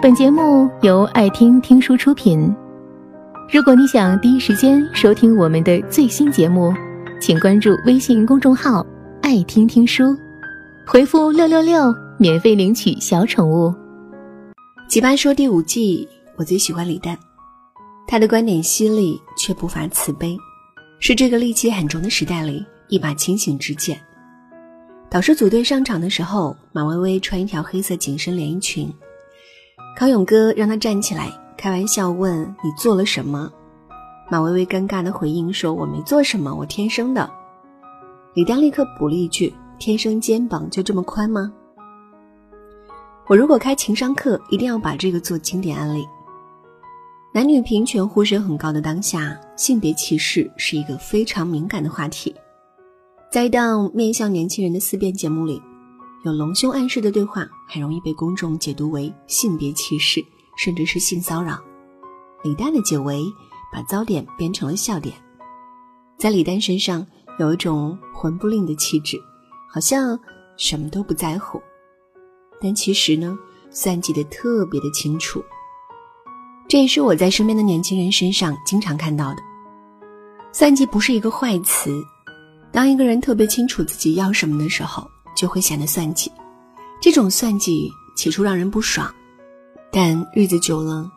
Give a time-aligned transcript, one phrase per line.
[0.00, 2.54] 本节目由爱听听书出品。
[3.52, 6.72] 如果你想第一时间收听我们的最新节目，
[7.20, 8.86] 请关注微信公众号
[9.20, 10.16] “爱听听书”，
[10.86, 13.74] 回复“六六六”免费领取小宠物。
[14.88, 17.18] 奇葩说第五季，我最喜欢李诞，
[18.06, 20.38] 他的观点犀利却不乏慈悲，
[21.00, 24.00] 是这个戾气很重的时代里一把清醒之剑。
[25.10, 28.88] 导师组队上场的时候，马薇薇穿一条黑色紧身连衣裙。
[29.98, 33.50] 康永哥让他站起来，开玩笑问：“你做了什么？”
[34.30, 37.28] 马薇薇尴尬的回应说：“我没做什么，我天生的。”
[38.32, 41.52] 李诞立刻补了一句：“天生肩膀就这么宽吗？”
[43.26, 46.06] 我如果开情商课，一定要把这个做经典案例。
[47.34, 52.32] 男女平权呼声很高的当下，性别歧视是一个非常敏感的话题。
[53.32, 55.60] 在一档面向年轻人的思辨节目里。
[56.24, 60.24] 有隆胸暗示的对话，很容易被公众解读为性别歧视，
[60.56, 61.58] 甚至是性骚扰。
[62.42, 63.24] 李诞的解围，
[63.72, 65.14] 把糟点变成了笑点。
[66.18, 67.06] 在李诞身上
[67.38, 69.16] 有一种魂不吝的气质，
[69.72, 70.18] 好像
[70.56, 71.62] 什么都不在乎，
[72.60, 73.38] 但其实呢，
[73.70, 75.40] 算计的特别的清楚。
[76.68, 79.42] 这也是我在身边的年轻人身上经常看到的。
[80.52, 82.04] 算计不是一个坏词，
[82.72, 85.08] 当一个人特别清楚自己要什么的时候。
[85.38, 86.32] 就会显得算计，
[87.00, 89.08] 这种算计起初让人不爽，
[89.92, 91.08] 但日子久了，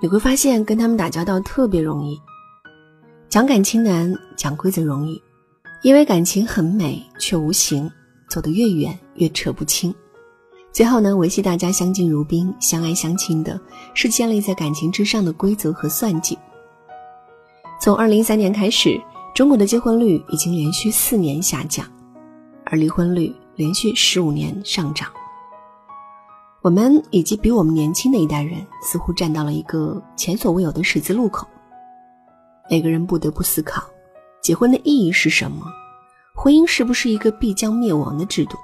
[0.00, 2.18] 你会发现跟他们打交道特别容易。
[3.28, 5.22] 讲感情难，讲规则容易，
[5.82, 7.90] 因为感情很美却无形，
[8.30, 9.94] 走得越远越扯不清。
[10.72, 13.60] 最后呢，维系大家相敬如宾、相爱相亲的，
[13.92, 16.38] 是建立在感情之上的规则和算计。
[17.78, 18.98] 从二零一三年开始，
[19.34, 21.86] 中国的结婚率已经连续四年下降，
[22.64, 23.30] 而离婚率。
[23.56, 25.08] 连续十五年上涨，
[26.60, 31.48] 我们以及比我们年轻的一代人似乎站到了一个前所未有的十字路口。
[32.68, 33.82] 每个人不得不思考：
[34.42, 35.64] 结婚的意义是什么？
[36.34, 38.58] 婚姻是不是一个必将灭亡的制度？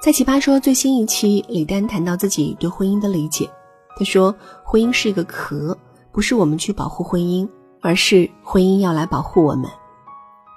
[0.00, 3.50] 在《奇葩说》最新一期，李丹谈到自己对婚姻的理解，
[3.98, 4.32] 他说
[4.62, 5.76] ：“婚姻是一个壳，
[6.12, 7.48] 不是我们去保护婚姻，
[7.80, 9.68] 而是婚姻要来保护我们。”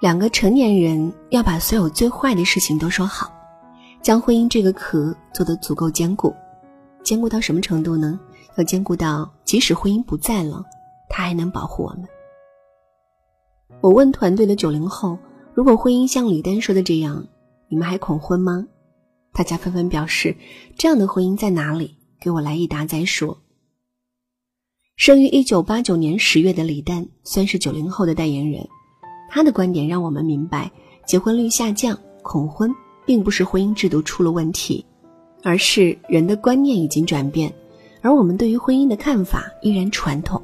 [0.00, 3.32] 两个成年人要把所有最坏的事情都说好，
[4.02, 6.34] 将婚姻这个壳做得足够坚固，
[7.02, 8.18] 坚固到什么程度呢？
[8.56, 10.64] 要坚固到即使婚姻不在了，
[11.08, 12.04] 它还能保护我们。
[13.80, 15.18] 我问团队的九零后，
[15.54, 17.26] 如果婚姻像李丹说的这样，
[17.68, 18.66] 你们还恐婚吗？
[19.32, 20.36] 大家纷纷表示，
[20.76, 21.96] 这样的婚姻在哪里？
[22.20, 23.38] 给我来一答再说。
[24.96, 28.66] 生于一九八九年十月的李丹，算是九零后的代言人。
[29.28, 30.70] 他的观点让我们明白，
[31.06, 32.70] 结婚率下降、恐婚，
[33.04, 34.84] 并不是婚姻制度出了问题，
[35.42, 37.52] 而是人的观念已经转变，
[38.00, 40.42] 而我们对于婚姻的看法依然传统。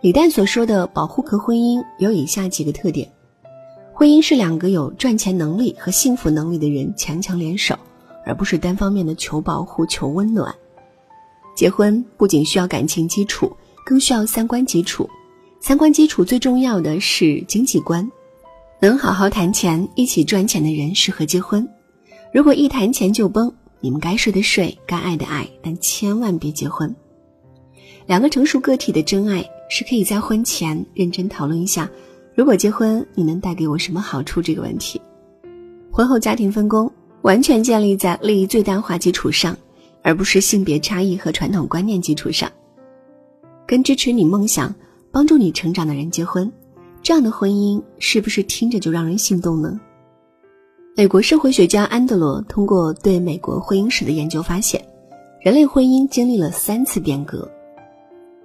[0.00, 3.10] 李诞所说的保护壳婚姻有以下几个特点：
[3.92, 7.76] 婚姻是两个有赚钱能力和幸福能力的人强强联手，
[8.24, 10.54] 而不是单方面的求保护、求温暖。
[11.56, 13.50] 结婚不仅需要感情基础，
[13.84, 15.08] 更需要三观基础。
[15.60, 18.08] 三观基础最重要的是经济观，
[18.80, 21.66] 能好好谈钱、一起赚钱的人适合结婚。
[22.32, 26.94] 如果一谈钱就崩，你们该睡的睡，该爱的爱，但千万别结婚。
[28.06, 31.90] 两个成熟个体的真爱是可以在婚前认真讨论一下，
[32.36, 35.00] 如果结婚，你能带给我什么好处这个问题。
[35.90, 36.88] 婚后家庭分工
[37.22, 39.56] 完全建立在利益最大化基础上，
[40.02, 42.48] 而不是性别差异和传统观念基础上。
[43.66, 44.72] 跟支持你梦想。
[45.16, 46.52] 帮助你成长的人结婚，
[47.02, 49.80] 这样的婚姻是不是听着就让人心动呢？
[50.94, 54.78] 美国社会学家安德罗通过对美国婚姻史的研究发现，
[55.40, 57.50] 人类婚姻经历了三次变革。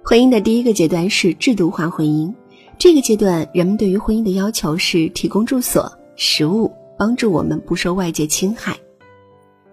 [0.02, 2.32] 婚姻的第一个阶段是制度化婚姻，
[2.78, 8.74] 这个阶段人们对于婚姻的要求是提供住所、食物，帮助我们不受外界侵害。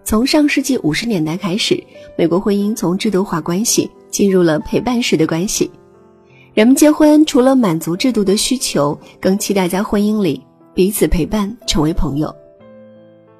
[0.04, 1.82] 从上世纪五十年代开始，
[2.14, 5.70] 美国婚姻从制度化关系进入了陪伴式的关系。
[6.60, 10.38] 人们结婚除了满足制度的需求，更期待在婚姻里
[10.74, 12.30] 彼此陪伴，成为朋友。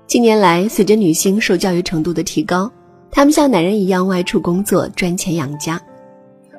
[0.07, 2.73] 近年来，随着女性受教育程度的提高，
[3.11, 5.79] 她们像男人一样外出工作赚钱养家。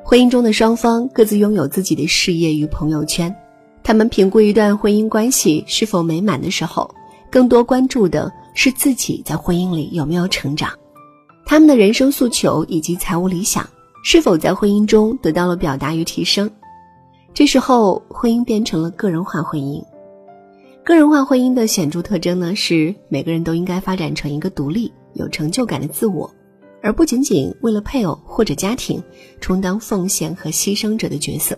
[0.04, 3.36] 婚姻中的双方各自拥有自己的事业与朋友圈。
[3.82, 6.88] 他们评估一段婚姻关系是否美满的时候，
[7.32, 10.72] 更多关注的是自己在婚姻里有没有成长，
[11.44, 13.68] 他们的人生诉求以及财务理想。
[14.04, 16.50] 是否在婚姻中得到了表达与提升？
[17.34, 19.84] 这时候，婚姻变成了个人化婚姻。
[20.84, 26.30] 个人化婚姻的显著特征呢，是每个人都应该发展成一个独立、有成就感的自我，
[26.82, 29.02] 而不仅仅为了配偶或者家庭
[29.40, 31.58] 充当奉献和牺牲者的角色。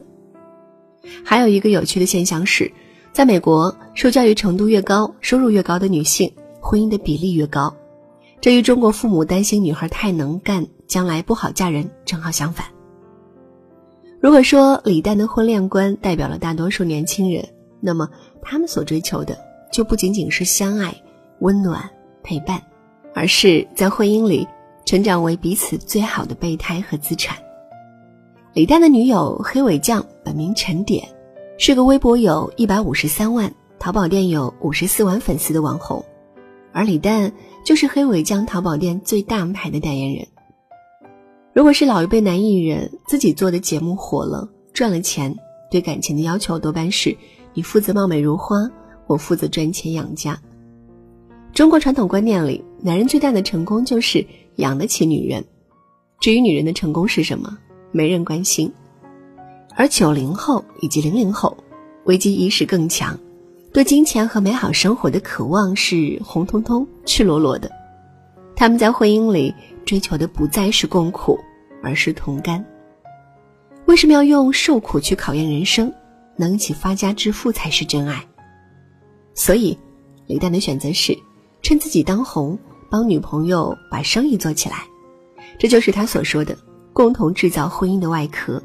[1.24, 2.69] 还有一个有趣的现象是，
[3.13, 7.74] 在美国，受教育程度越高、收入越高的女性，婚姻的比例越高。
[8.42, 12.68] 这与中国父母担心女孩太能干，将来不好嫁人正好相反。
[14.22, 17.44] 如果说李诞的婚恋观代表了大多数年轻人，
[17.81, 18.07] 那么
[18.44, 19.36] 他们所追求的
[19.72, 20.94] 就不仅仅是相爱、
[21.40, 21.90] 温暖、
[22.22, 22.62] 陪伴，
[23.16, 24.48] 而是在婚姻里
[24.86, 27.36] 成长为彼此最好的备胎和资产。
[28.54, 31.04] 李诞的女友黑尾酱本名陈点，
[31.57, 36.06] 是个微博有一百五十三万、淘宝店有五十四万粉丝的网红，
[36.72, 37.34] 而李诞。
[37.66, 40.28] 就是黑尾酱淘宝店最大牌的代言人。
[41.54, 45.36] 如果是老一辈男艺人自己做的节目火了赚了钱，
[45.70, 47.16] 对感情的要求多半是
[47.54, 48.56] 你负责貌美如花，
[49.06, 50.36] 我负责赚钱养家。
[51.54, 55.46] 中国传统观念里，男人最大的成功就是养得起女人。
[56.20, 57.56] 至于女人的成功是什么，
[57.92, 58.74] 没人关心。
[59.76, 61.56] 而九零后以及零零后，
[62.06, 63.16] 危机意识更强。
[63.72, 67.70] 对金钱和美好生活的渴望是红彤彤、赤裸裸的，
[68.63, 71.38] 他们在婚姻里追求的不再是共苦，
[71.83, 72.65] 而是同甘。
[73.88, 75.94] 为什么要用受苦去考验人生？
[76.38, 78.25] 能一起发家致富才是真爱。
[79.33, 79.77] 所以，
[80.27, 81.13] 李诞的选择是
[81.62, 82.57] 趁自己当红，
[82.89, 84.77] 帮女朋友把生意做起来。
[85.59, 86.57] 这就是他所说的
[86.94, 88.63] 共同制造婚姻的外壳，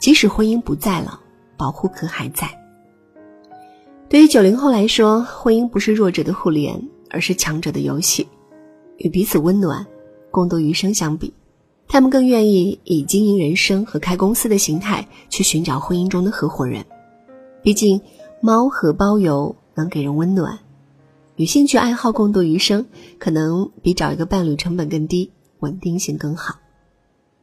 [0.00, 1.20] 即使婚姻不在了，
[1.58, 2.48] 保护壳还在。
[4.08, 8.26] 对于九零后来说，婚姻不是弱者的互联，而是强者的游戏。
[8.98, 9.86] 与彼此温暖、
[10.30, 11.32] 共度余生相比，
[11.88, 16.84] 他们更愿意以经营人生和开公司的形态去寻找婚姻中的合伙人。
[17.62, 18.00] 毕竟，
[18.40, 20.58] 猫和包邮能给人温暖，
[21.36, 22.86] 与兴趣爱好共度余生，
[23.18, 26.56] 可能比找一个伴侣成本更低、稳定性更好。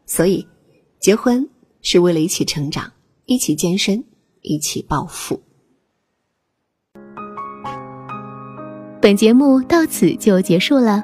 [0.06, 0.47] 所以，
[1.00, 1.50] 结婚
[1.81, 2.92] 是为了一起成长，
[3.25, 4.04] 一起健身，
[4.42, 5.42] 一起暴富。
[9.01, 11.04] 本节目到此就结束了，